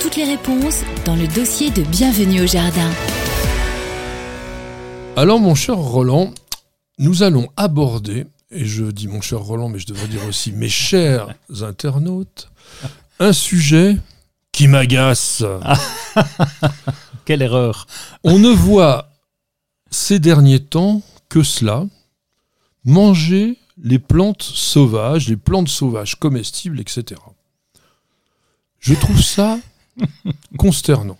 [0.00, 2.90] Toutes les réponses dans le dossier de Bienvenue au jardin.
[5.14, 6.32] Alors mon cher Roland,
[6.98, 10.70] nous allons aborder, et je dis mon cher Roland, mais je devrais dire aussi mes
[10.70, 11.28] chers
[11.60, 12.50] internautes,
[13.18, 13.98] un sujet
[14.52, 15.44] qui m'agace.
[17.26, 17.86] Quelle erreur
[18.24, 19.10] On ne voit
[19.90, 21.84] ces derniers temps que cela,
[22.86, 27.20] manger les plantes sauvages, les plantes sauvages comestibles, etc.
[28.78, 29.58] Je trouve ça
[30.58, 31.18] consternant.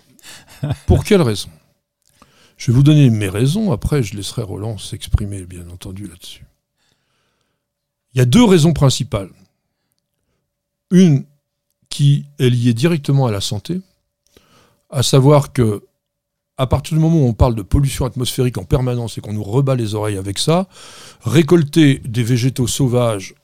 [0.86, 1.48] Pour quelle raison?
[2.56, 6.44] Je vais vous donner mes raisons, après je laisserai Roland s'exprimer, bien entendu, là-dessus.
[8.12, 9.30] Il y a deux raisons principales.
[10.90, 11.24] Une
[11.88, 13.80] qui est liée directement à la santé,
[14.90, 15.84] à savoir que
[16.56, 19.42] à partir du moment où on parle de pollution atmosphérique en permanence et qu'on nous
[19.42, 20.68] rebat les oreilles avec ça,
[21.22, 23.34] récolter des végétaux sauvages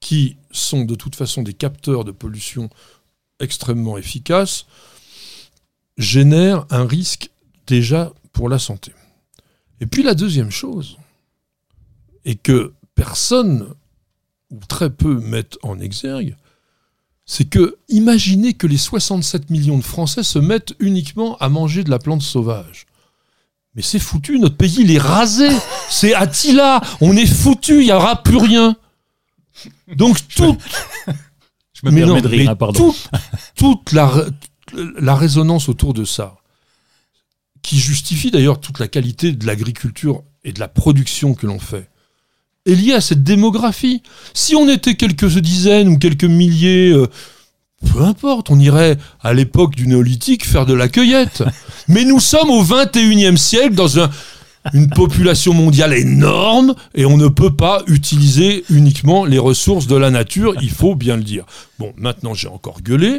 [0.00, 2.68] qui sont de toute façon des capteurs de pollution
[3.40, 4.66] extrêmement efficaces
[5.96, 7.30] génère un risque
[7.66, 8.92] déjà pour la santé.
[9.80, 10.96] Et puis la deuxième chose,
[12.24, 13.74] et que personne
[14.50, 16.36] ou très peu mettent en exergue,
[17.26, 21.90] c'est que imaginez que les 67 millions de Français se mettent uniquement à manger de
[21.90, 22.86] la plante sauvage.
[23.74, 25.48] Mais c'est foutu, notre pays il est rasé,
[25.90, 28.76] c'est Attila, on est foutu, il n'y aura plus rien.
[29.94, 30.56] Donc tout,
[31.80, 32.92] Je me mais permets non, de rire, mais hein, pardon.
[32.92, 33.10] toute,
[33.56, 34.10] toute la,
[34.98, 36.36] la résonance autour de ça,
[37.62, 41.88] qui justifie d'ailleurs toute la qualité de l'agriculture et de la production que l'on fait,
[42.66, 44.02] est liée à cette démographie.
[44.34, 47.06] Si on était quelques dizaines ou quelques milliers, euh,
[47.92, 51.44] peu importe, on irait à l'époque du néolithique faire de la cueillette.
[51.88, 54.10] Mais nous sommes au 21e siècle dans un,
[54.72, 60.10] une population mondiale énorme et on ne peut pas utiliser uniquement les ressources de la
[60.10, 61.44] nature, il faut bien le dire.
[61.78, 63.18] Bon, maintenant j'ai encore gueulé.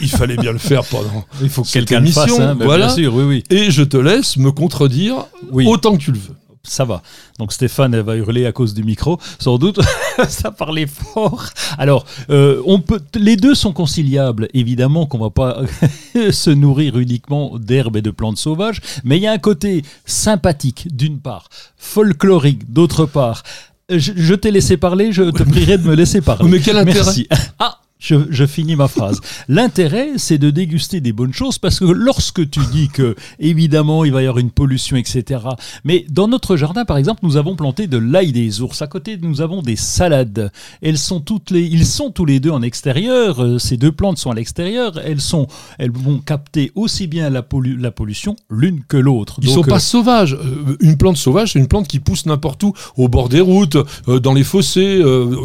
[0.00, 1.24] Il fallait bien le faire pendant.
[1.40, 2.86] Il faut que quelqu'un le fasse, émission, hein, bah, voilà.
[2.88, 3.44] bien sûr, oui, oui.
[3.48, 5.64] Et je te laisse me contredire Oui.
[5.66, 6.34] autant que tu le veux.
[6.66, 7.02] Ça va.
[7.38, 9.80] Donc Stéphane elle va hurler à cause du micro, sans doute.
[10.28, 11.46] ça parlait fort.
[11.78, 14.48] Alors, euh, on peut, les deux sont conciliables.
[14.54, 15.62] Évidemment qu'on va pas
[16.30, 20.88] se nourrir uniquement d'herbes et de plantes sauvages, mais il y a un côté sympathique
[20.94, 23.42] d'une part, folklorique d'autre part.
[23.88, 26.48] Je, je t'ai laissé parler, je te prierai de me laisser parler.
[26.50, 27.04] Mais quel intérêt?
[27.04, 27.28] Merci.
[27.58, 29.20] Ah, je, je finis ma phrase.
[29.48, 34.12] L'intérêt, c'est de déguster des bonnes choses parce que lorsque tu dis que, évidemment, il
[34.12, 35.40] va y avoir une pollution, etc.
[35.84, 38.82] Mais dans notre jardin, par exemple, nous avons planté de l'ail des ours.
[38.82, 40.50] À côté, nous avons des salades.
[40.82, 43.42] Elles sont toutes les, ils sont tous les deux en extérieur.
[43.42, 44.98] Euh, Ces deux plantes sont à l'extérieur.
[45.04, 45.46] Elles sont,
[45.78, 49.38] elles vont capter aussi bien la, pollu- la pollution l'une que l'autre.
[49.42, 50.34] Ils Donc, sont pas euh, sauvages.
[50.34, 53.76] Euh, Une plante sauvage, c'est une plante qui pousse n'importe où, au bord des routes,
[54.06, 55.00] dans les fossés.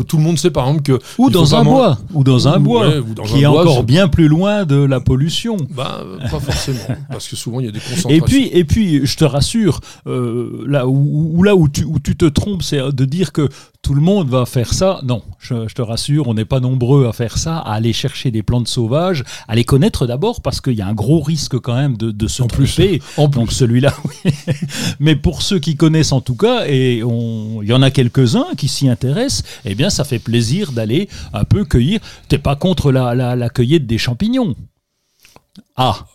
[0.07, 1.00] Tout le monde sait par exemple que.
[1.17, 3.62] ou dans pas un bois, ou dans un Ouais, bois, dans qui un est bois,
[3.62, 5.57] encore bien plus loin de la pollution.
[5.69, 6.79] Bah, euh, pas forcément,
[7.09, 8.09] parce que souvent il y a des concentrations.
[8.09, 12.16] Et puis, et puis, je te rassure, euh, là où- là où tu, où tu
[12.16, 13.47] te trompes, c'est de dire que
[13.81, 15.00] tout le monde va faire ça.
[15.03, 18.31] Non, je, je te rassure, on n'est pas nombreux à faire ça, à aller chercher
[18.31, 21.75] des plantes sauvages, à les connaître d'abord, parce qu'il y a un gros risque quand
[21.75, 23.02] même de, de se En plus, tromper.
[23.18, 23.40] en plus.
[23.40, 24.31] Donc celui-là, oui.
[25.00, 28.68] Mais pour ceux qui connaissent en tout cas, et il y en a quelques-uns qui
[28.68, 32.00] s'y intéressent, eh bien, ça fait plaisir d'aller un peu cueillir.
[32.28, 34.56] T'es pas contre la, la, la cueillette des champignons?
[35.75, 36.06] Ah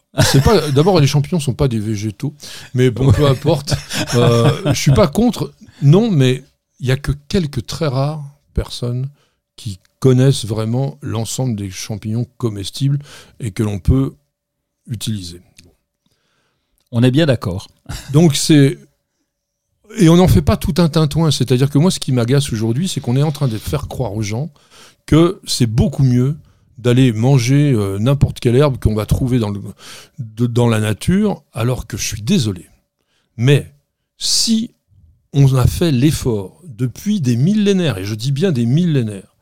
[0.44, 0.70] pas.
[0.70, 2.32] D'abord, les champignons sont pas des végétaux,
[2.74, 3.74] mais bon, peu importe.
[4.14, 5.52] Euh, je suis pas contre.
[5.82, 6.42] Non, mais
[6.80, 8.22] il y a que quelques très rares
[8.62, 9.08] personnes
[9.56, 12.98] qui connaissent vraiment l'ensemble des champignons comestibles
[13.40, 14.14] et que l'on peut
[14.88, 15.40] utiliser.
[16.90, 17.68] On est bien d'accord.
[18.12, 18.78] Donc c'est
[19.98, 21.30] et on n'en fait pas tout un tintouin.
[21.30, 24.14] C'est-à-dire que moi, ce qui m'agace aujourd'hui, c'est qu'on est en train de faire croire
[24.14, 24.50] aux gens
[25.06, 26.36] que c'est beaucoup mieux
[26.78, 29.60] d'aller manger euh, n'importe quelle herbe qu'on va trouver dans, le,
[30.18, 32.66] de- dans la nature, alors que je suis désolé.
[33.36, 33.72] Mais
[34.18, 34.74] si
[35.32, 39.36] on a fait l'effort depuis des millénaires, et je dis bien des millénaires,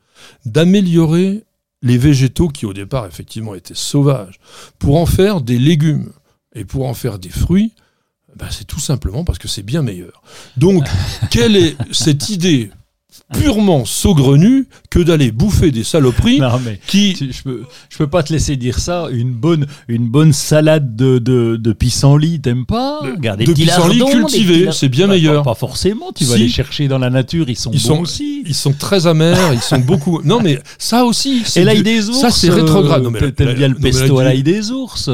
[0.44, 1.44] d'améliorer
[1.82, 4.38] les végétaux qui au départ effectivement étaient sauvages,
[4.78, 6.12] pour en faire des légumes
[6.54, 7.72] et pour en faire des fruits,
[8.36, 10.22] ben, c'est tout simplement parce que c'est bien meilleur.
[10.56, 10.84] Donc,
[11.30, 12.70] quelle est cette idée
[13.40, 17.14] purement saugrenu que d'aller bouffer des saloperies Non, mais qui.
[17.14, 19.06] tu- je peux, je peux pas te laisser dire ça.
[19.12, 23.52] Une bonne, une bonne salade de, de, de pissenlit, t'aimes pas De- Regarde, des de
[23.52, 25.42] pissenlit lar- c'est bien Bah, meilleur.
[25.42, 26.12] Pas, pas forcément.
[26.14, 26.40] Tu vas Si.
[26.42, 27.48] les chercher dans la nature.
[27.48, 28.42] Ils sont Ils bons sont, aussi.
[28.46, 30.20] ils sont très amers, ils sont beaucoup.
[30.24, 31.42] Non, mais ça aussi.
[31.56, 32.20] Et l'ail des ours.
[32.20, 33.04] Ça, c'est rétrograde.
[33.04, 35.10] Euh, T'aimes bien le pesto la- à l'ail des ours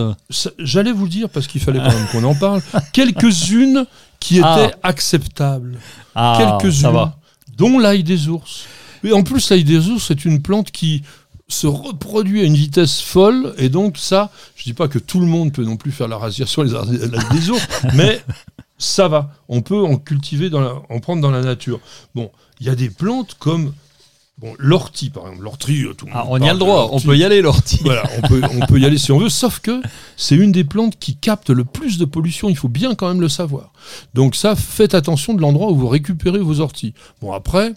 [0.58, 2.60] J'allais vous le dire parce qu'il fallait quand même qu'on en parle.
[2.92, 3.84] Quelques-unes
[4.18, 4.70] qui étaient Ah.
[4.82, 5.78] acceptables.
[6.14, 7.10] Ah, Quelques-unes.
[7.60, 8.64] Dont l'ail des ours.
[9.04, 11.02] Et en plus, l'ail des ours, c'est une plante qui
[11.46, 13.54] se reproduit à une vitesse folle.
[13.58, 16.16] Et donc, ça, je dis pas que tout le monde peut non plus faire la
[16.16, 18.22] radiation des ours, mais
[18.78, 19.30] ça va.
[19.48, 21.80] On peut en cultiver, dans la- en prendre dans la nature.
[22.14, 22.30] Bon,
[22.60, 23.74] il y a des plantes comme
[24.40, 25.44] bon, l'ortie, par exemple.
[25.44, 26.88] L'ortie, euh, tout le Ah, monde on y a le droit.
[26.92, 27.80] On peut y aller, l'ortie.
[27.84, 29.80] Voilà, on peut, on peut y aller si on veut, sauf que
[30.16, 33.20] c'est une des plantes qui capte le plus de pollution, il faut bien quand même
[33.20, 33.72] le savoir.
[34.14, 36.94] Donc ça, faites attention de l'endroit où vous récupérez vos orties.
[37.20, 37.74] Bon après,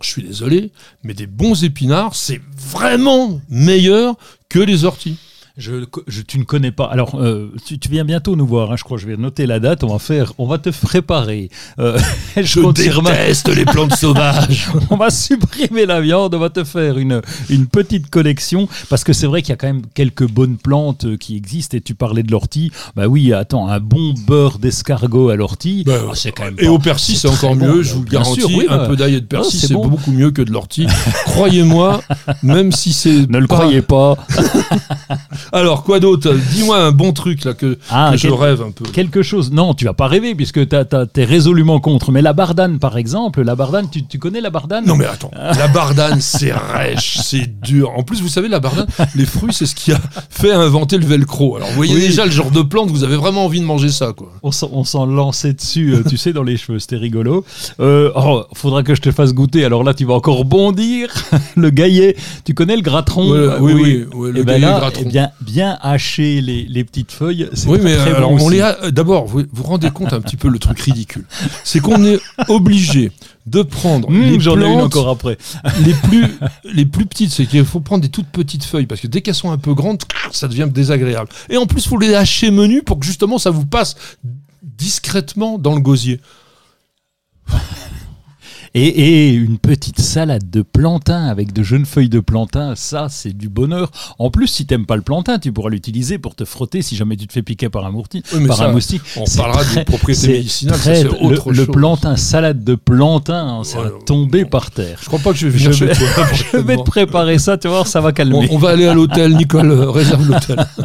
[0.00, 0.72] je suis désolé,
[1.04, 4.16] mais des bons épinards, c'est vraiment meilleur
[4.48, 5.16] que les orties.
[5.58, 6.86] Je, je- tu ne connais pas.
[6.86, 8.72] Alors, euh, tu, tu viens bientôt nous voir.
[8.72, 8.96] hein, je crois.
[8.96, 9.84] Je vais noter la date.
[9.84, 10.32] On va faire.
[10.38, 11.50] On va te préparer.
[11.78, 11.98] Euh,
[12.36, 14.70] Je confirme- déteste les plantes sauvages.
[14.90, 17.20] on va supprimer la viande, on va te faire une,
[17.50, 21.04] une petite collection, parce que c'est vrai qu'il y a quand même quelques bonnes plantes
[21.04, 25.28] euh, qui existent, et tu parlais de l'ortie, bah oui, attends, un bon beurre d'escargot
[25.28, 27.82] à l'ortie, Bah, ah, c'est quand même Et pas- au persil, c'est encore bon, mieux,
[27.82, 28.40] je vous le garantis.
[28.40, 29.88] sûr, oui, un bah, peu d'ail et de persil, c'est c'est bon.
[29.88, 30.86] beaucoup mieux que de l'ortie.
[31.26, 32.02] Croyez-moi,
[32.42, 33.12] même si c'est.
[33.32, 34.16] Ne le croyez pas.
[35.52, 36.32] Alors, quoi d'autre?
[36.52, 38.84] Dis-moi un bon truc là que, Ah, que je rêve un peu.
[38.84, 39.50] Quelque chose.
[39.52, 42.12] Non, tu vas pas rêver puisque t'es résolument contre.
[42.12, 44.84] Mais la bardane, par exemple, la bardane, tu, tu connais la bardane?
[44.86, 47.90] Non mais attends, la bardane c'est rêche, c'est dur.
[47.96, 50.00] En plus vous savez la bardane, les fruits c'est ce qui a
[50.30, 51.56] fait inventer le velcro.
[51.56, 52.00] Alors vous voyez Oui.
[52.08, 54.32] déjà le genre de plante, vous avez vraiment envie de manger ça quoi.
[54.42, 54.50] On
[54.84, 57.44] s'en, lançait dessus, euh, tu sais, dans les cheveux, c'était rigolo.
[57.80, 59.64] Euh, oh, faudra que je te fasse goûter.
[59.64, 61.08] Alors là, tu vas encore bondir.
[61.56, 63.30] le gaillet, tu connais le gratron?
[63.30, 65.02] Ouais, oui, oui, ouais, le Eh ben gaillet là, gratron.
[65.04, 67.48] eh bien, bien hacher les, les petites feuilles.
[67.66, 68.50] Oui mais très bon on aussi.
[68.54, 71.24] les a- euh, d'abord vous vous rendez compte un petit peu le truc ridicule.
[71.64, 73.10] C'est qu'on est obligé
[73.46, 75.36] de prendre Mmh, les J'en ai une encore après.
[75.84, 76.26] les plus
[76.64, 79.34] les plus petites, c'est qu'il faut prendre des toutes petites feuilles parce que dès qu'elles
[79.34, 81.28] sont un peu grandes, ça devient désagréable.
[81.50, 83.96] Et en plus, il faut les hacher menus pour que justement ça vous passe
[84.62, 86.20] discrètement dans le gosier.
[88.74, 93.36] Et, et une petite salade de plantain avec de jeunes feuilles de plantain, ça, c'est
[93.36, 93.90] du bonheur.
[94.18, 97.16] En plus, si t'aimes pas le plantain, tu pourras l'utiliser pour te frotter si jamais
[97.16, 99.02] tu te fais piquer par un, mourti, Oui, par ça, un moustique.
[99.16, 101.66] On parlera des propriétés c'est médicinales, c'est le, autre le chose.
[101.72, 104.96] plantain, salade de plantain, hein, ça Ouais, va tomber par terre.
[105.02, 106.26] Je crois pas que je vais Je venir vais- chez toi.
[106.32, 106.84] Je vais prochainement.
[106.84, 108.48] te préparer ça, tu vas voir, ça va calmer.
[108.50, 110.64] on va aller à l'hôtel, Nicole, euh, réserve l'hôtel.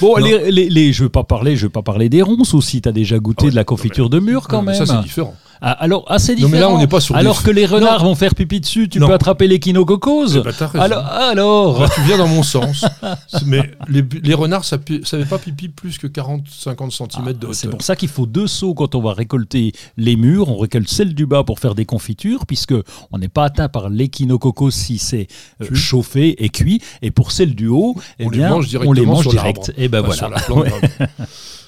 [0.00, 2.80] Bon, les, les, les- je veux pas parler, je veux pas parler des ronces aussi.
[2.80, 4.74] T'as déjà goûté Ah ouais, de la confiture de mur quand Non, même.
[4.74, 5.34] Ça, c'est différent.
[5.60, 6.50] Ah, alors, c'est Non, différent.
[6.52, 8.10] mais là, on n'est pas sur des Alors que les renards Non.
[8.10, 9.06] vont faire pipi dessus, tu Non.
[9.08, 10.42] peux attraper l'échinococose.
[10.44, 11.80] Eh ben, alors, alors.
[11.80, 12.84] Là, tu viens dans mon sens.
[13.28, 17.46] C'est- Mais les, les renards, ça ne savait pas pipi plus que 40-50 cm de
[17.50, 17.70] Ah, C'est hauteur.
[17.78, 20.48] pour ça qu'il faut deux seaux quand on va récolter les murs.
[20.48, 22.74] On récolte celle du bas pour faire des confitures, puisque
[23.12, 25.26] on n'est pas atteint par l'échinococos si c'est
[25.62, 26.82] euh, chauffé et cuit.
[27.02, 29.30] Et pour celle du haut, eh On les bien, mange on directement les mange sur
[29.32, 29.72] direct.
[29.78, 30.36] Et ben Pas sur voilà.
[30.36, 31.08] la plante.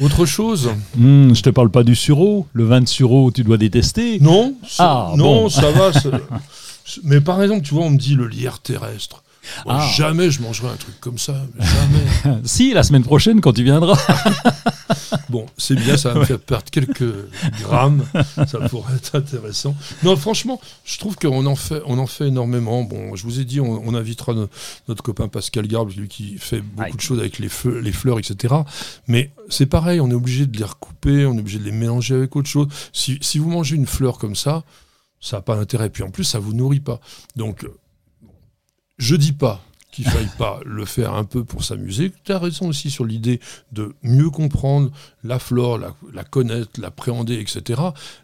[0.00, 2.46] Autre chose Hum, je te parle pas du sureau.
[2.52, 4.18] Le vin de sureau, tu dois détester.
[4.20, 5.48] Non, ça- Ah, non, bon.
[5.48, 5.90] ça va.
[7.04, 9.22] Mais par exemple, tu vois, on me dit le lierre terrestre.
[9.64, 9.88] Moi, Ah.
[9.96, 11.34] Jamais je mangerai un truc comme ça.
[11.58, 12.38] Jamais.
[12.44, 13.98] Si, la semaine prochaine, quand tu viendras.
[15.30, 17.04] Bon, c'est bien, ça va me faire perdre quelques
[17.62, 18.04] grammes.
[18.48, 19.76] Ça pourrait être intéressant.
[20.02, 22.82] Non, franchement, je trouve qu'on en fait, on en fait énormément.
[22.82, 24.48] Bon, je vous ai dit, on, on invitera no-
[24.88, 26.92] notre copain Pascal Garbe, lui qui fait beaucoup Aïe.
[26.96, 28.54] de choses avec les, feux, les fleurs, etc.
[29.06, 32.14] Mais c'est pareil, on est obligé de les recouper, on est obligé de les mélanger
[32.16, 32.66] avec autre chose.
[32.92, 34.64] Si, si vous mangez une fleur comme ça,
[35.20, 35.90] ça n'a pas d'intérêt.
[35.90, 37.00] Puis en plus, ça vous nourrit pas.
[37.36, 37.64] Donc,
[38.98, 42.12] je dis pas qu'il faille pas le faire un peu pour s'amuser.
[42.24, 43.40] Tu as raison aussi sur l'idée
[43.72, 44.90] de mieux comprendre
[45.24, 47.80] la flore, la, connaître, l'appréhender, etc.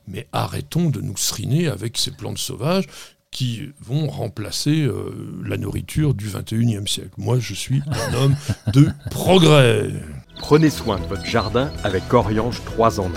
[0.09, 2.87] Mais arrêtons de nous seriner avec ces plantes sauvages
[3.31, 5.13] qui vont remplacer euh,
[5.45, 7.11] la nourriture du 21e siècle.
[7.19, 8.37] Moi, je suis un homme
[8.73, 9.91] de progrès.
[10.39, 13.11] Prenez soin de votre jardin avec Oriange 3 en 1.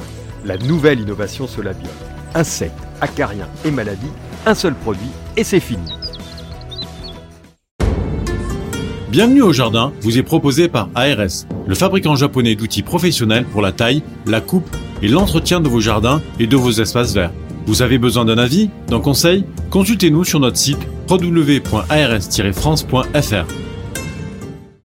[0.46, 1.90] La nouvelle innovation Solabiol.
[2.34, 4.12] Insectes, acariens et maladies,
[4.46, 5.99] un seul produit et c'est fini.
[9.12, 13.72] Bienvenue au jardin vous est proposé par ARS, le fabricant japonais d'outils professionnels pour la
[13.72, 14.70] taille, la coupe
[15.02, 17.32] et l'entretien de vos jardins et de vos espaces verts.
[17.66, 19.46] Vous avez besoin d'un avis, d'un conseil?
[19.72, 20.78] Consultez-nous sur notre site
[21.10, 23.69] www.ars-france.fr.